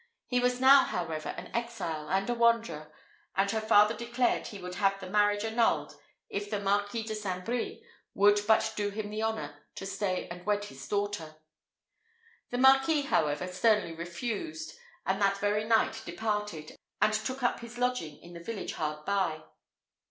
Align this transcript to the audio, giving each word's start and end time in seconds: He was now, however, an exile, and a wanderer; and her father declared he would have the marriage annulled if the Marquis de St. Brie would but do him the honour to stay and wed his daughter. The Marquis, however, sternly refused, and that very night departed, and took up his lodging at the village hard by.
He 0.25 0.39
was 0.39 0.59
now, 0.59 0.81
however, 0.85 1.29
an 1.29 1.51
exile, 1.53 2.09
and 2.09 2.27
a 2.27 2.33
wanderer; 2.33 2.91
and 3.35 3.51
her 3.51 3.61
father 3.61 3.95
declared 3.95 4.47
he 4.47 4.57
would 4.57 4.73
have 4.73 4.99
the 4.99 5.07
marriage 5.07 5.45
annulled 5.45 5.93
if 6.27 6.49
the 6.49 6.59
Marquis 6.59 7.03
de 7.03 7.13
St. 7.13 7.45
Brie 7.45 7.85
would 8.15 8.39
but 8.47 8.73
do 8.75 8.89
him 8.89 9.11
the 9.11 9.21
honour 9.21 9.63
to 9.75 9.85
stay 9.85 10.27
and 10.29 10.43
wed 10.43 10.65
his 10.65 10.87
daughter. 10.87 11.35
The 12.49 12.57
Marquis, 12.57 13.03
however, 13.03 13.45
sternly 13.47 13.93
refused, 13.93 14.73
and 15.05 15.21
that 15.21 15.37
very 15.37 15.65
night 15.65 16.01
departed, 16.03 16.75
and 16.99 17.13
took 17.13 17.43
up 17.43 17.59
his 17.59 17.77
lodging 17.77 18.23
at 18.25 18.33
the 18.33 18.39
village 18.43 18.73
hard 18.73 19.05
by. 19.05 19.43